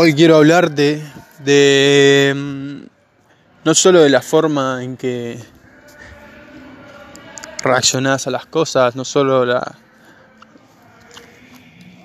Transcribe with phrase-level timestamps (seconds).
[0.00, 1.02] Hoy quiero hablar de,
[1.40, 2.86] de mm,
[3.64, 5.36] no solo de la forma en que
[7.64, 9.76] reaccionás a las cosas, no solo la,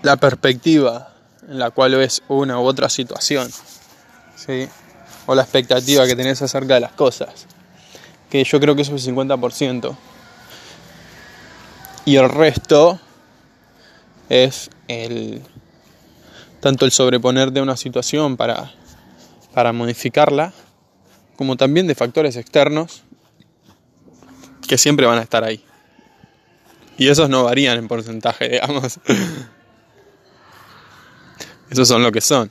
[0.00, 1.12] la perspectiva
[1.46, 3.50] en la cual ves una u otra situación,
[4.34, 4.66] ¿sí?
[5.26, 7.46] o la expectativa que tenés acerca de las cosas,
[8.30, 9.94] que yo creo que eso es el 50%,
[12.06, 12.98] y el resto
[14.30, 15.42] es el
[16.64, 18.72] tanto el sobreponer de una situación para,
[19.52, 20.54] para modificarla,
[21.36, 23.02] como también de factores externos
[24.66, 25.62] que siempre van a estar ahí.
[26.96, 28.98] Y esos no varían en porcentaje, digamos.
[31.68, 32.50] Esos son lo que son.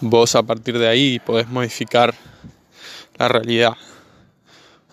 [0.00, 2.16] Vos a partir de ahí podés modificar
[3.16, 3.74] la realidad,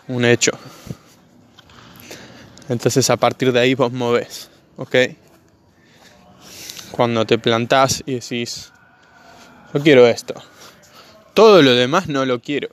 [0.08, 0.52] un hecho.
[2.70, 4.96] Entonces a partir de ahí vos movés, ¿ok?
[6.94, 8.72] Cuando te plantás y decís,
[9.74, 10.36] yo quiero esto,
[11.34, 12.70] todo lo demás no lo quiero.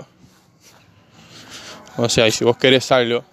[1.97, 3.25] O sea, y si vos querés algo,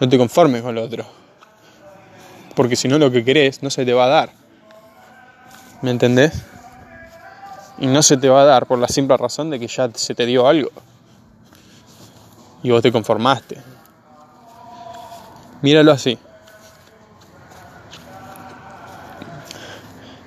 [0.00, 1.06] no te conformes con lo otro.
[2.56, 4.32] Porque si no lo que querés no se te va a dar.
[5.80, 6.42] ¿Me entendés?
[7.78, 10.16] Y no se te va a dar por la simple razón de que ya se
[10.16, 10.72] te dio algo.
[12.64, 13.62] Y vos te conformaste.
[15.62, 16.18] Míralo así.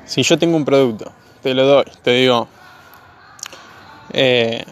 [0.10, 1.12] Si yo tengo un producto,
[1.44, 2.48] te lo doy, te digo,
[4.12, 4.66] eh,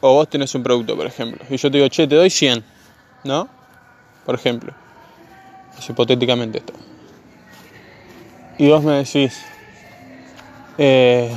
[0.00, 2.64] o vos tenés un producto, por ejemplo, y yo te digo, che, te doy 100,
[3.24, 3.48] ¿no?
[4.24, 4.72] Por ejemplo,
[5.76, 6.72] es hipotéticamente esto.
[8.56, 9.44] Y vos me decís,
[10.78, 11.36] eh,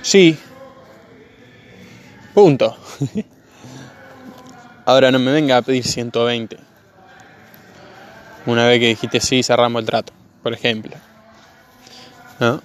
[0.00, 0.38] sí,
[2.32, 2.74] punto.
[4.86, 6.56] Ahora no me venga a pedir 120.
[8.46, 10.96] Una vez que dijiste sí, cerramos el trato, por ejemplo.
[12.40, 12.60] ¿No?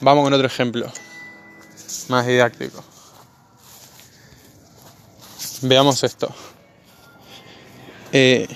[0.00, 0.92] Vamos con otro ejemplo,
[2.08, 2.84] más didáctico.
[5.62, 6.28] Veamos esto.
[8.12, 8.46] Eh,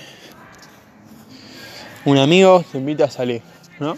[2.05, 3.41] un amigo te invita a salir,
[3.79, 3.97] ¿no?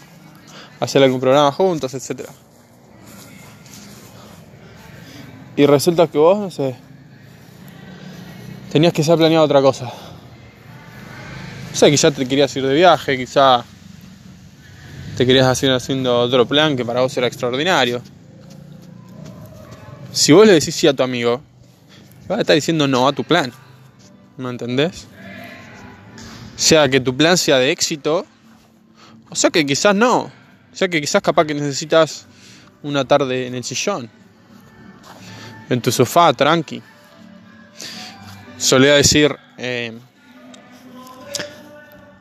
[0.80, 2.28] A hacer algún programa juntos, etc.
[5.56, 6.74] Y resulta que vos, no sé,
[8.72, 9.92] tenías que ser planeado otra cosa.
[11.74, 13.64] O sea, quizá te querías ir de viaje, quizá
[15.16, 18.00] te querías hacer haciendo otro plan que para vos era extraordinario.
[20.12, 21.42] Si vos le decís sí a tu amigo,
[22.28, 23.52] vas a estar diciendo no a tu plan.
[24.36, 25.08] ¿Me entendés?
[26.54, 28.24] Sea que tu plan sea de éxito,
[29.28, 30.30] o sea que quizás no.
[30.72, 32.26] O sea que quizás capaz que necesitas
[32.84, 34.08] una tarde en el sillón,
[35.68, 36.80] en tu sofá, tranqui.
[38.58, 39.92] Solía decir eh,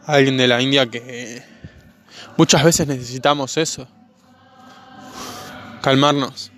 [0.05, 1.41] alguien de la India que
[2.37, 3.87] muchas veces necesitamos eso,
[5.81, 6.51] calmarnos.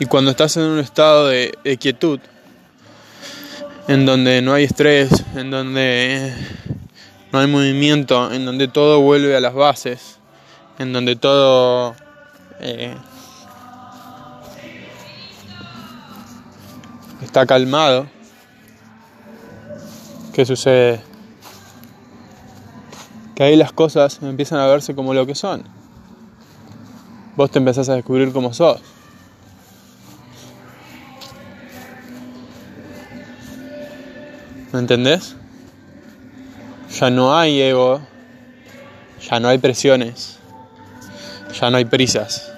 [0.00, 2.20] Y cuando estás en un estado de, quietud,
[3.88, 6.32] en donde no hay estrés, en donde
[7.32, 10.18] no hay movimiento, en donde todo vuelve a las bases,
[10.78, 11.96] en donde todo
[12.60, 12.94] eh,
[17.22, 18.06] está calmado,
[20.32, 21.00] ¿qué sucede?
[23.38, 25.62] Que ahí las cosas empiezan a verse como lo que son.
[27.36, 28.80] Vos te empezás a descubrir cómo sos.
[34.72, 35.36] ¿Me entendés?
[36.98, 38.00] Ya no hay ego,
[39.30, 40.40] ya no hay presiones,
[41.60, 42.52] ya no hay prisas.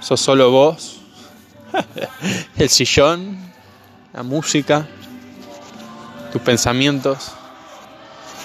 [0.00, 1.00] Sos solo vos,
[2.56, 3.36] el sillón,
[4.12, 4.86] la música,
[6.30, 7.32] tus pensamientos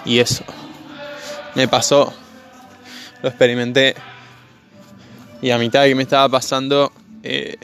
[0.04, 0.44] y eso.
[1.56, 2.14] Me pasó,
[3.22, 3.96] lo experimenté.
[5.42, 6.92] Y a mitad de que me estaba pasando
[7.22, 7.58] eh,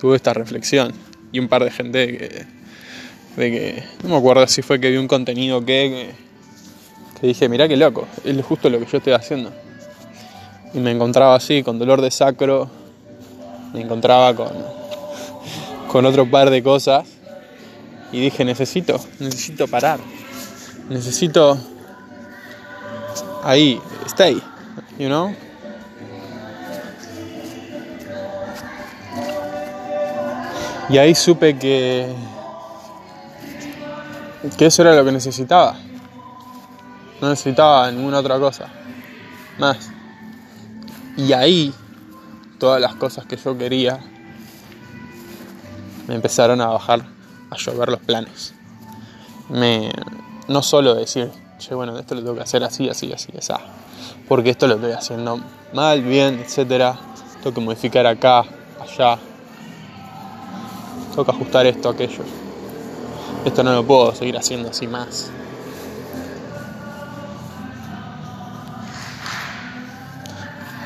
[0.00, 0.92] tuve esta reflexión.
[1.32, 2.58] Y un par de gente que
[3.38, 6.10] de que no me acuerdo si fue que vi un contenido que,
[7.20, 9.52] que, dije, mirá qué loco, es justo lo que yo estoy haciendo.
[10.74, 12.68] Y me encontraba así, con dolor de sacro,
[13.72, 14.52] me encontraba con,
[15.90, 17.06] con otro par de cosas.
[18.10, 20.00] Y dije, necesito, necesito parar,
[20.88, 21.58] necesito
[23.48, 24.42] ahí, stay,
[24.98, 25.34] you know.
[30.90, 32.14] Y ahí supe que
[34.56, 35.76] que eso era lo que necesitaba.
[37.20, 38.68] No necesitaba ninguna otra cosa.
[39.58, 39.90] Más.
[41.16, 41.74] Y ahí,
[42.58, 43.98] todas las cosas que yo quería,
[46.06, 47.04] me empezaron a bajar,
[47.50, 48.54] a llover los planes.
[49.48, 49.90] Me,
[50.46, 53.52] no solo decir, che, bueno, esto lo tengo que hacer así, así, así, así.
[54.28, 55.40] Porque esto lo estoy haciendo
[55.72, 56.96] mal, bien, etcétera.
[57.42, 58.44] Tengo que modificar acá,
[58.80, 59.18] allá.
[61.10, 62.22] Tengo que ajustar esto, aquello.
[63.44, 65.30] Esto no lo puedo seguir haciendo así más.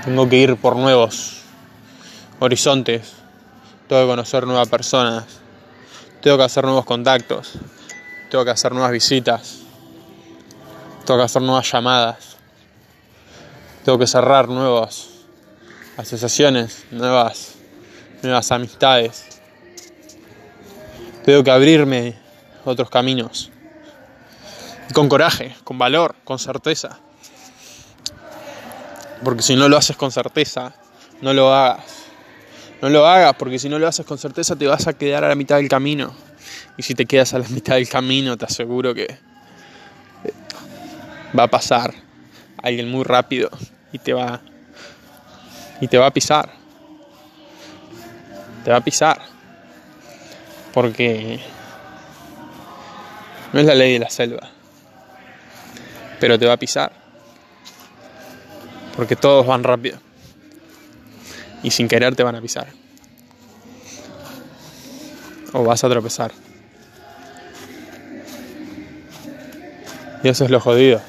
[0.04, 1.42] Tengo que ir por nuevos
[2.40, 3.12] horizontes.
[3.88, 5.24] Tengo que conocer nuevas personas.
[6.20, 7.52] Tengo que hacer nuevos contactos.
[8.30, 9.61] Tengo que hacer nuevas visitas.
[11.12, 12.36] Tengo que hacer nuevas llamadas.
[13.84, 15.10] Tengo que cerrar nuevas
[15.98, 17.56] asociaciones, nuevas,
[18.22, 19.26] nuevas amistades.
[21.22, 22.18] Tengo que abrirme
[22.64, 23.50] otros caminos.
[24.94, 26.98] con coraje, con valor, con certeza.
[29.22, 30.74] Porque si no lo haces con certeza,
[31.20, 31.84] no lo hagas.
[32.80, 35.28] No lo hagas porque si no lo haces con certeza te vas a quedar a
[35.28, 36.14] la mitad del camino.
[36.78, 39.31] Y si te quedas a la mitad del camino te aseguro que
[41.38, 41.94] va a pasar
[42.62, 43.50] alguien muy rápido
[43.92, 44.40] y te va
[45.80, 46.48] y te va a pisar.
[48.64, 49.20] Te va a pisar.
[50.72, 51.40] Porque
[53.52, 54.48] no es la ley de la selva.
[56.20, 56.92] Pero te va a pisar.
[58.94, 59.98] Porque todos van rápido.
[61.64, 62.68] Y sin querer te van a pisar.
[65.52, 66.30] O vas a tropezar.
[70.22, 71.00] Y eso es lo jodido.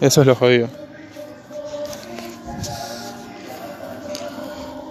[0.00, 0.68] Eso es lo jodido.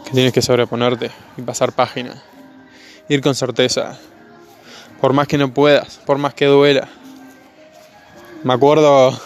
[0.05, 2.21] Que tienes que sobreponerte y pasar página.
[3.09, 3.97] Ir con certeza.
[5.01, 6.87] Por más que no puedas, por más que duela.
[8.43, 9.17] Me acuerdo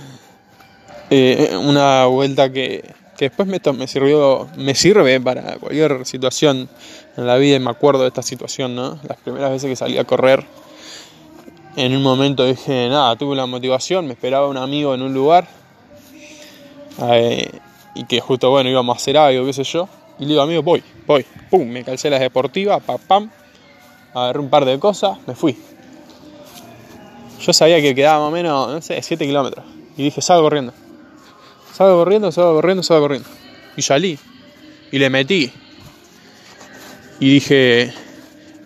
[1.10, 6.68] eh, una vuelta que, que después me, me, sirvió, me sirve para cualquier situación
[7.16, 8.98] en la vida y me acuerdo de esta situación, ¿no?
[9.06, 10.46] Las primeras veces que salí a correr,
[11.76, 15.46] en un momento dije, nada, tuve la motivación, me esperaba un amigo en un lugar
[17.02, 17.50] eh,
[17.94, 19.88] y que justo, bueno, íbamos a hacer algo, qué sé yo,
[20.18, 23.30] y le digo, amigo, voy, voy, pum, me calcé las deportivas, pam, pam,
[24.14, 25.56] agarré un par de cosas, me fui.
[27.40, 29.64] Yo sabía que quedaba más o menos, no sé, 7 kilómetros.
[29.96, 30.74] Y dije, salgo corriendo.
[31.72, 33.28] Salgo corriendo, salgo corriendo, salgo corriendo.
[33.76, 34.18] Y salí.
[34.92, 35.50] Y le metí.
[37.18, 37.94] Y dije,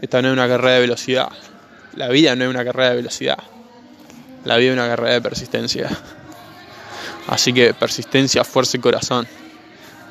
[0.00, 1.28] esta no es una carrera de velocidad.
[1.96, 3.38] La vida no es una carrera de velocidad.
[4.44, 5.88] La vida es una carrera de persistencia.
[7.28, 9.26] Así que persistencia, fuerza y corazón.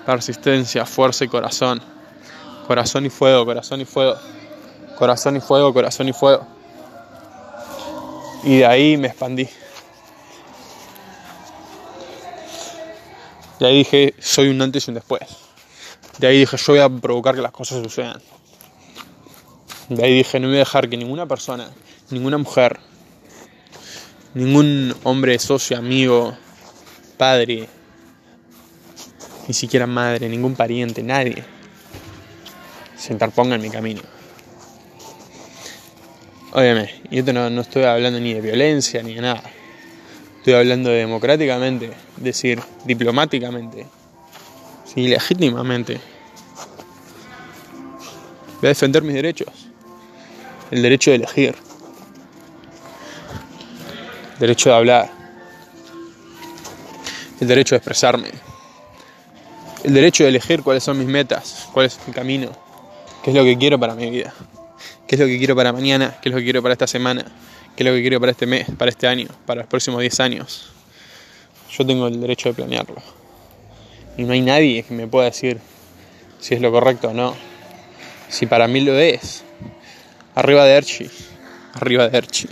[0.05, 1.81] Persistencia, fuerza y corazón.
[2.67, 4.17] Corazón y fuego, corazón y fuego.
[4.97, 6.47] Corazón y fuego, corazón y fuego.
[8.43, 9.47] Y de ahí me expandí.
[13.59, 15.21] De ahí dije, soy un antes y un después.
[16.17, 18.21] De ahí dije, yo voy a provocar que las cosas sucedan.
[19.89, 21.69] De ahí dije, no voy a dejar que ninguna persona,
[22.09, 22.79] ninguna mujer,
[24.33, 26.35] ningún hombre, socio, amigo,
[27.17, 27.67] padre,
[29.47, 31.43] ni siquiera madre, ningún pariente, nadie,
[32.95, 34.01] se interponga en mi camino.
[36.53, 39.43] Óyeme, y esto no, no estoy hablando ni de violencia ni de nada.
[40.37, 43.87] Estoy hablando de democráticamente, decir, diplomáticamente,
[44.85, 45.99] sí, legítimamente.
[48.61, 49.62] Voy a defender mis derechos.
[50.73, 51.53] El derecho de elegir.
[54.33, 55.11] El derecho de hablar.
[57.39, 58.29] El derecho de expresarme.
[59.83, 62.49] El derecho de elegir cuáles son mis metas, cuál es mi camino,
[63.23, 64.33] qué es lo que quiero para mi vida,
[65.05, 67.23] qué es lo que quiero para mañana, qué es lo que quiero para esta semana,
[67.75, 70.19] qué es lo que quiero para este mes, para este año, para los próximos 10
[70.21, 70.71] años.
[71.69, 72.99] Yo tengo el derecho de planearlo.
[74.17, 75.59] Y no hay nadie que me pueda decir
[76.39, 77.35] si es lo correcto o no.
[78.27, 79.43] Si para mí lo es.
[80.35, 81.09] Arriba de Erchi.
[81.73, 82.47] Arriba de Erchi.